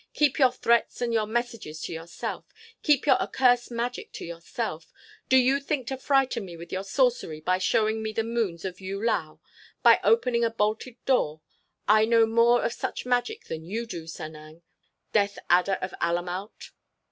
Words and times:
Keep 0.15 0.39
your 0.39 0.51
threats 0.51 0.99
and 0.99 1.13
your 1.13 1.27
messages 1.27 1.79
to 1.81 1.93
yourself! 1.93 2.51
Keep 2.81 3.05
your 3.05 3.21
accursed 3.21 3.69
magic 3.69 4.11
to 4.13 4.25
yourself! 4.25 4.91
Do 5.29 5.37
you 5.37 5.59
think 5.59 5.85
to 5.89 5.95
frighten 5.97 6.43
me 6.43 6.57
with 6.57 6.71
your 6.71 6.83
sorcery 6.83 7.39
by 7.39 7.59
showing 7.59 8.01
me 8.01 8.11
the 8.11 8.23
Moons 8.23 8.65
of 8.65 8.81
Yu 8.81 8.99
lao?—by 8.99 9.99
opening 10.03 10.43
a 10.43 10.49
bolted 10.49 10.95
door? 11.05 11.41
I 11.87 12.05
know 12.05 12.25
more 12.25 12.63
of 12.63 12.73
such 12.73 13.05
magic 13.05 13.45
than 13.45 13.61
do 13.61 13.67
you, 13.67 13.83
Sanang—Death 14.07 15.37
Adder 15.51 15.77
of 15.83 15.91
Alamout!" 16.01 16.71